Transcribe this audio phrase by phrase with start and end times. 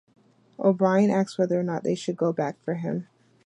[0.57, 3.05] O'Brien asks whether or not they should go back for him.